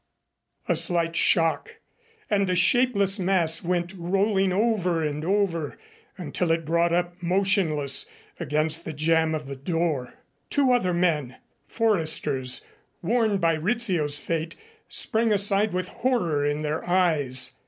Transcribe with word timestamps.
A 0.67 0.75
slight 0.75 1.15
shock 1.15 1.75
and 2.27 2.49
a 2.49 2.55
shapeless 2.55 3.19
mass 3.19 3.63
went 3.63 3.93
rolling 3.95 4.51
over 4.51 5.03
and 5.03 5.23
over 5.23 5.77
until 6.17 6.49
it 6.49 6.65
brought 6.65 6.91
up 6.91 7.21
motionless 7.21 8.07
against 8.39 8.83
the 8.83 8.93
jamb 8.93 9.35
of 9.35 9.45
the 9.45 9.55
door. 9.55 10.15
Two 10.49 10.73
other 10.73 10.91
men, 10.95 11.35
Foresters, 11.67 12.61
warned 13.03 13.39
by 13.41 13.53
Rizzio's 13.55 14.17
fate, 14.17 14.55
sprang 14.89 15.31
aside 15.31 15.71
with 15.71 15.89
horror 15.89 16.43
in 16.43 16.63
their 16.63 16.83
eyes. 16.89 17.51